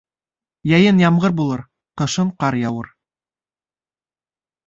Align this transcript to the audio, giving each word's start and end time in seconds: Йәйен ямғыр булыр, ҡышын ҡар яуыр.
Йәйен 0.69 1.01
ямғыр 1.01 1.33
булыр, 1.41 1.61
ҡышын 2.01 2.33
ҡар 2.43 2.57
яуыр. 2.63 2.91